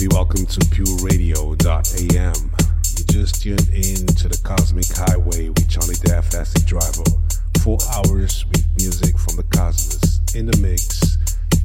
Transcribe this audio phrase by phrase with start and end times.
[0.00, 2.50] be welcome to pureradio.am.
[2.96, 7.04] You just tuned in to the Cosmic Highway with Johnny Def as the driver.
[7.60, 11.18] Four hours with music from the cosmos in the mix.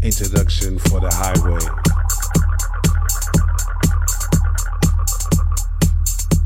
[0.03, 1.63] Introduction for the highway.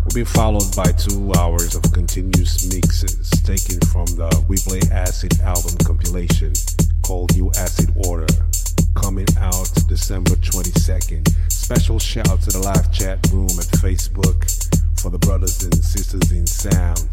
[0.06, 5.42] Will be followed by two hours of continuous mixes taken from the We Play Acid
[5.42, 6.54] album compilation
[7.02, 8.30] called New Acid Order
[8.96, 11.28] coming out December 22nd.
[11.52, 14.39] Special shout to the live chat room at Facebook
[15.02, 17.10] for the brothers and sisters in sound.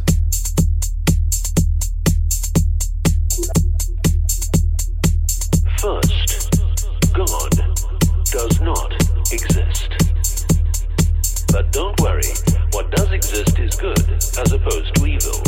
[5.79, 6.51] First,
[7.12, 7.51] God
[8.24, 8.93] does not
[9.33, 9.91] exist.
[11.52, 12.33] But don't worry,
[12.73, 15.43] what does exist is good as opposed to evil.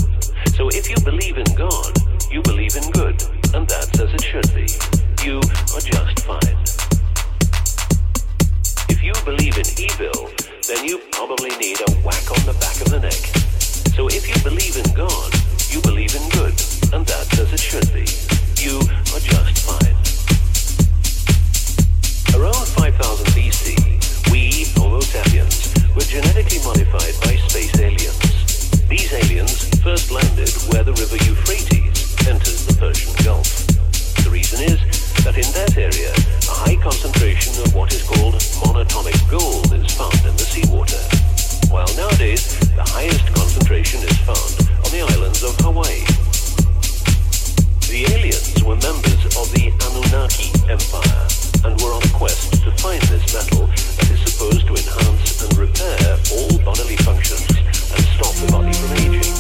[0.57, 1.99] So if you believe in God,
[2.31, 3.23] you believe in good,
[3.55, 5.39] and that's as it should be you
[5.75, 6.59] are just fine.
[8.89, 10.31] If you believe in evil,
[10.69, 13.23] then you probably need a whack on the back of the neck.
[13.97, 15.33] So if you believe in God,
[15.71, 16.55] you believe in good,
[16.93, 18.07] and that's as it should be.
[18.63, 18.79] You
[19.15, 19.97] are just fine.
[22.39, 28.89] Around 5000 BC, we, Homo sapiens, were genetically modified by space aliens.
[28.89, 33.67] These aliens first landed where the river Euphrates enters the Persian Gulf.
[34.25, 36.13] The reason is that in that area,
[36.47, 41.01] a high concentration of what is called monatomic gold is found in the seawater,
[41.73, 44.53] while nowadays the highest concentration is found
[44.85, 46.05] on the islands of Hawaii.
[47.89, 51.25] The aliens were members of the Anunnaki Empire
[51.65, 53.67] and were on a quest to find this metal
[53.99, 58.93] that is supposed to enhance and repair all bodily functions and stop the body from
[59.03, 59.35] aging.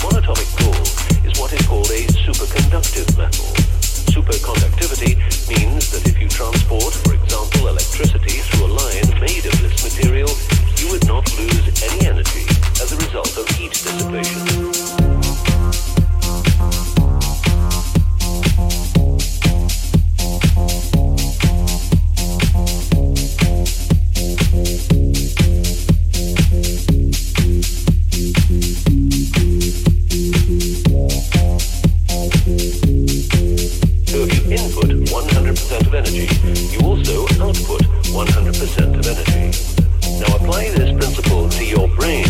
[0.00, 0.88] Monatomic gold
[1.28, 3.81] is what is called a superconductive metal
[4.12, 5.16] Superconductivity
[5.48, 10.28] means that if you transport, for example, electricity through a line made of this material,
[10.76, 12.44] you would not lose any energy
[12.82, 16.01] as a result of heat dissipation.
[36.12, 36.28] Optimally,
[36.76, 37.66] and those
[38.12, 39.50] parts of energy.
[40.20, 42.22] Now apply this principle to your brain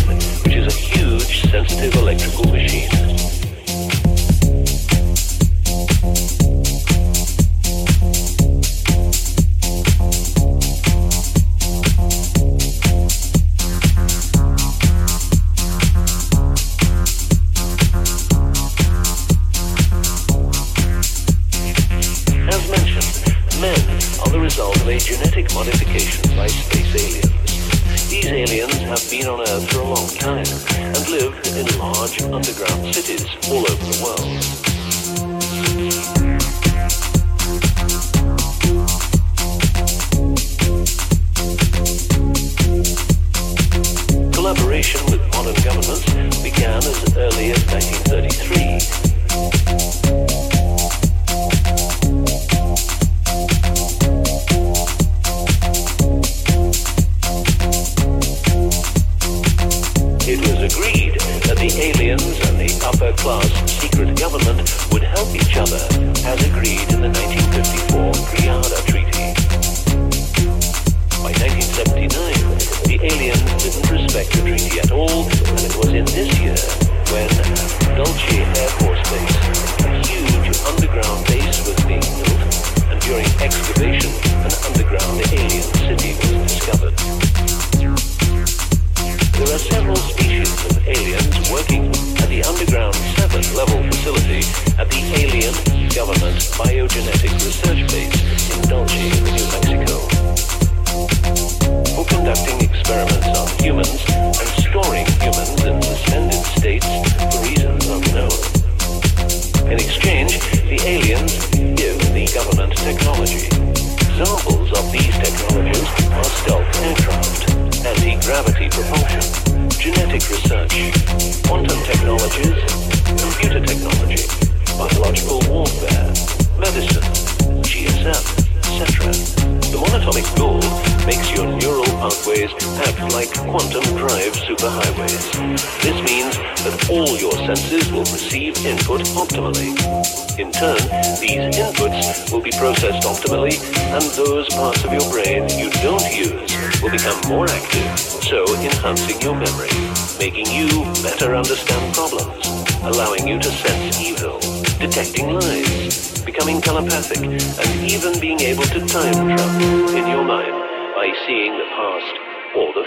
[44.63, 49.02] Cooperation with modern governments began as early as 1933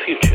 [0.04, 0.35] future.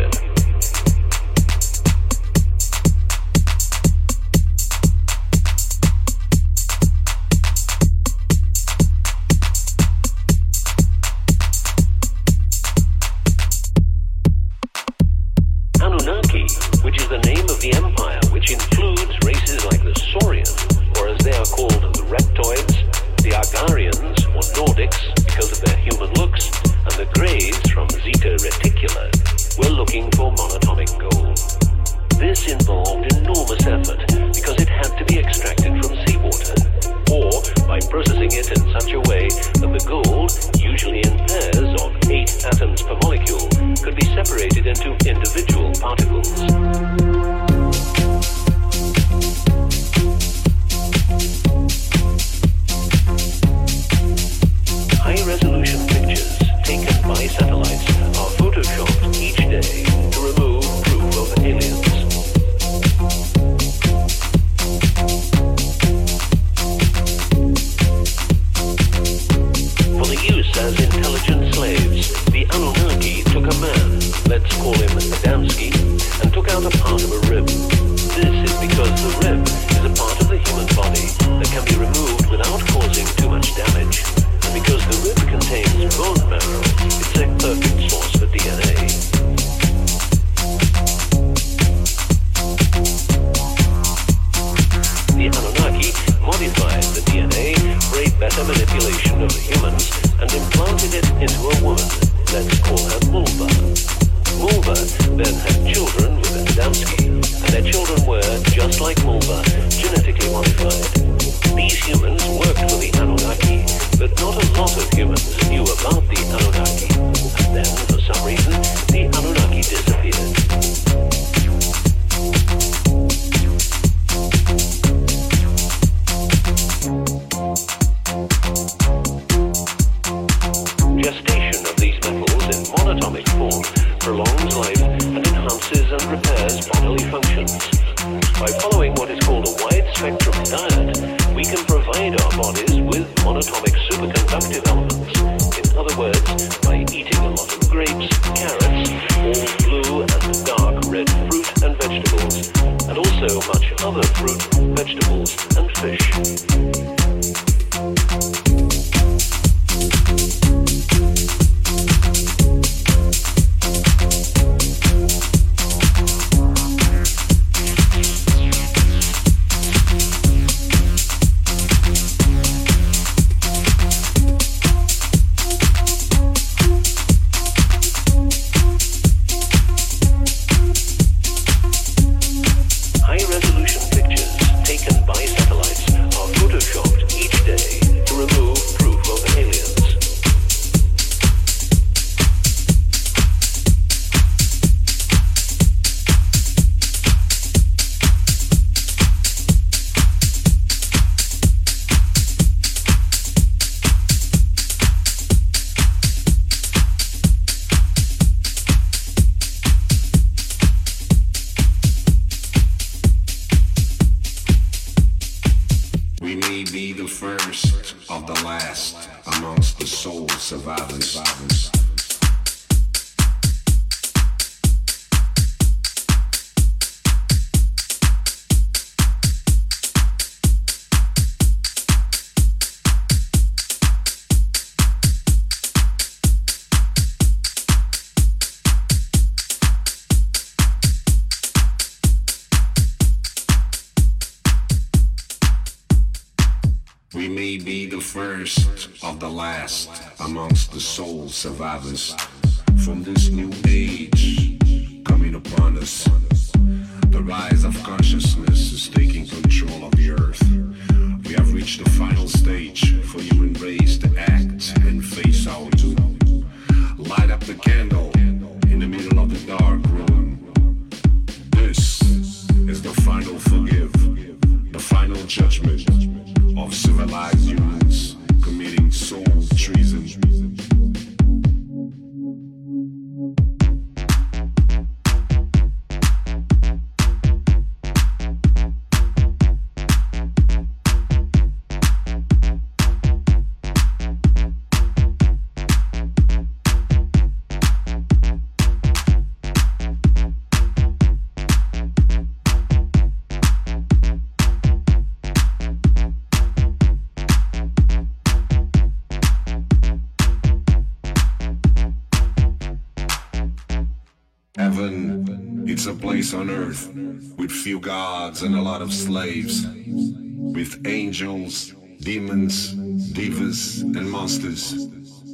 [318.30, 322.74] gods and a lot of slaves, with angels, demons,
[323.12, 324.86] divas, and monsters,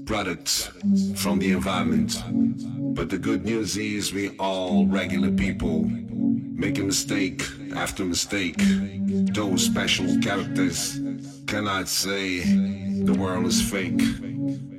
[0.06, 0.70] products
[1.14, 2.22] from the environment.
[2.94, 7.42] But the good news is we all regular people make a mistake
[7.74, 8.56] after mistake.
[9.34, 10.98] Those special characters
[11.46, 12.40] cannot say
[13.04, 14.00] the world is fake.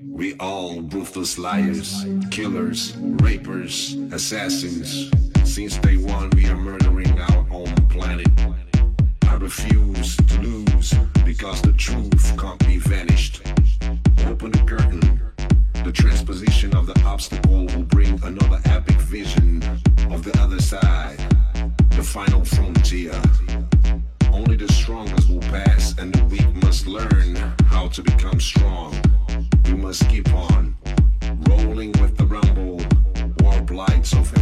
[0.10, 5.12] We all ruthless liars, killers, rapers, assassins.
[5.44, 7.37] Since day one, we are murdering our
[9.48, 13.42] refuse to lose because the truth can't be vanished.
[14.26, 15.22] Open the curtain.
[15.86, 19.64] The transposition of the obstacle will bring another epic vision
[20.12, 21.20] of the other side,
[21.92, 23.22] the final frontier.
[24.34, 27.38] Only the strongest will pass, and the weak must learn
[27.68, 29.00] how to become strong.
[29.64, 30.76] We must keep on
[31.48, 32.82] rolling with the rumble,
[33.40, 34.37] warp lights of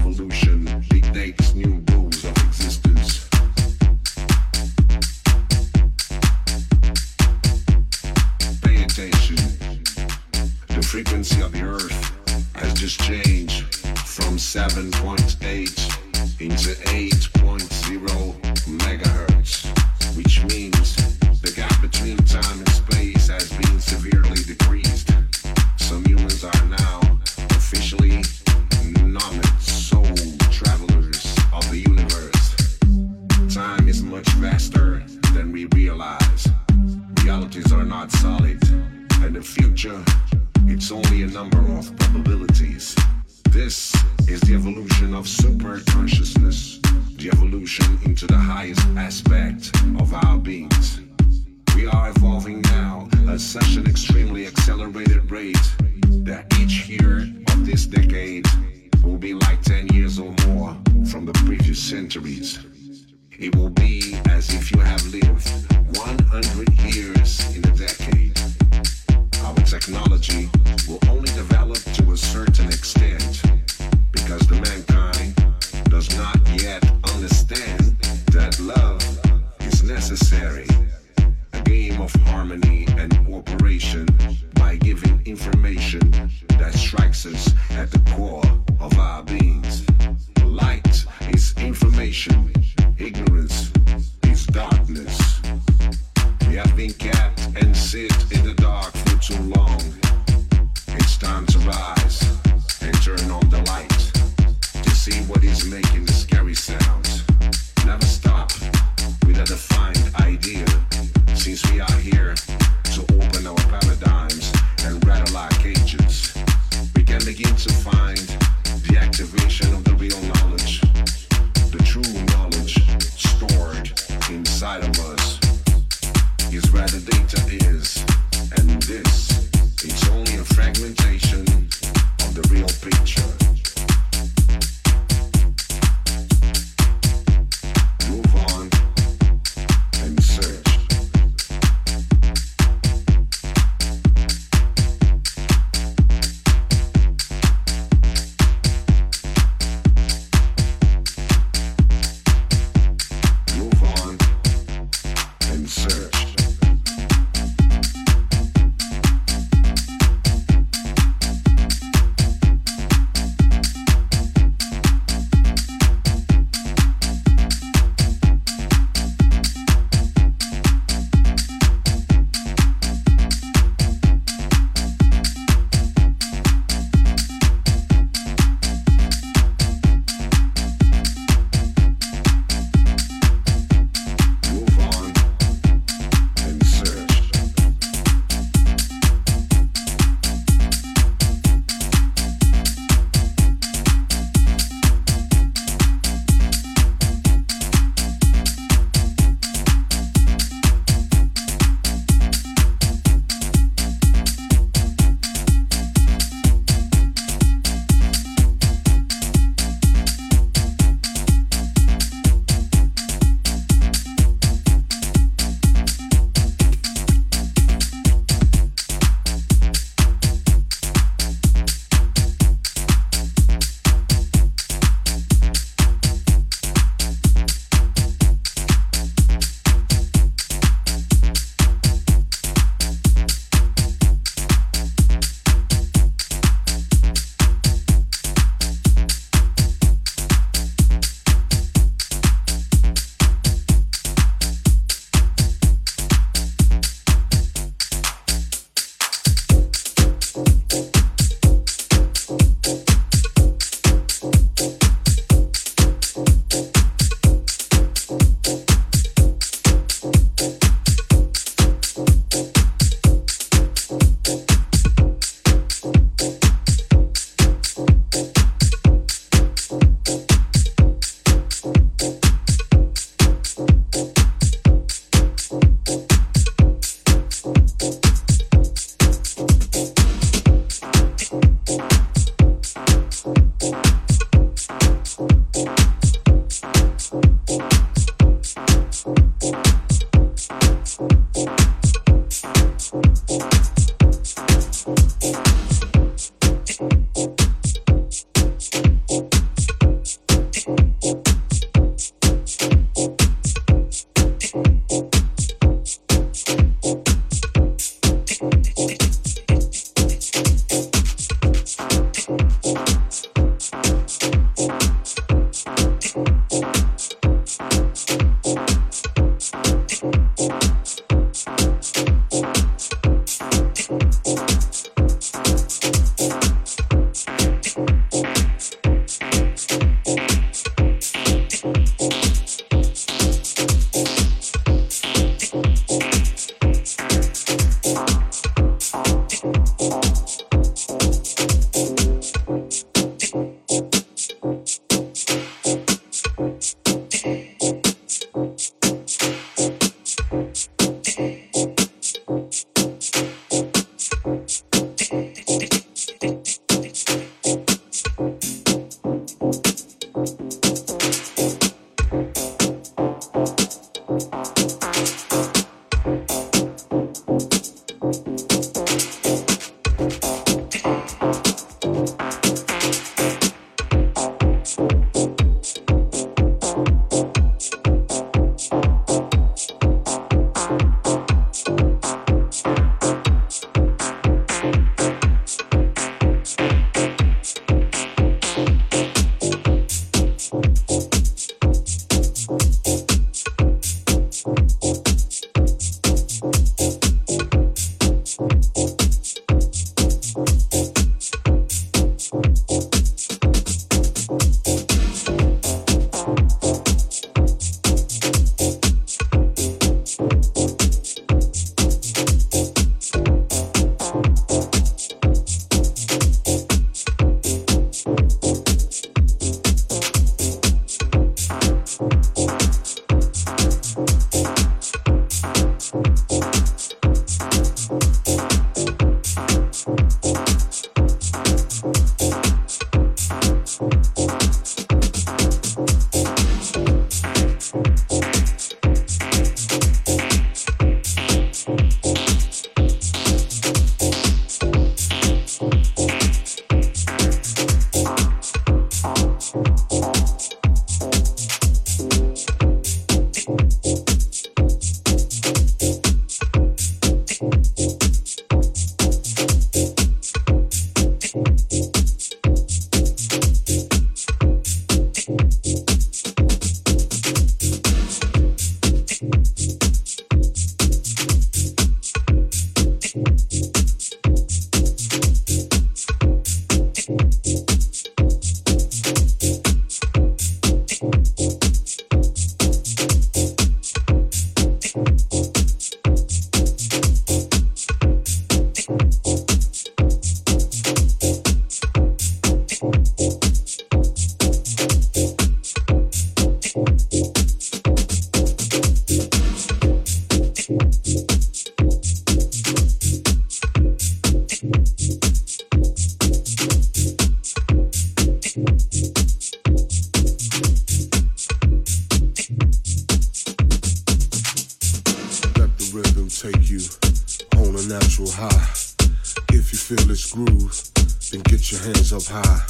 [522.16, 522.64] up high.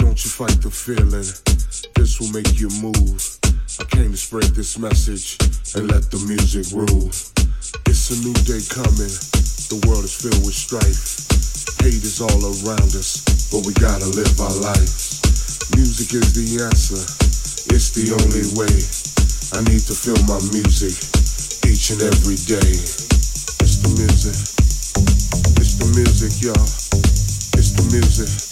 [0.00, 1.28] Don't you fight the feeling,
[1.92, 3.20] this will make you move.
[3.76, 5.36] I came to spread this message
[5.76, 7.12] and let the music rule.
[7.84, 9.12] It's a new day coming,
[9.68, 11.84] the world is filled with strife.
[11.84, 13.20] Hate is all around us,
[13.52, 15.20] but we gotta live our life.
[15.76, 17.02] Music is the answer,
[17.76, 18.72] it's the only way.
[19.52, 20.96] I need to feel my music
[21.68, 22.72] each and every day.
[23.60, 24.36] It's the music,
[25.60, 26.68] it's the music, y'all.
[27.52, 28.51] It's the music,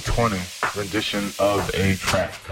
[0.00, 0.40] 2020
[0.76, 2.32] rendition of a track.
[2.32, 2.43] Track.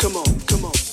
[0.00, 0.89] come on, come on.